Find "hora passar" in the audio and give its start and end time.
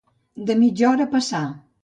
0.93-1.45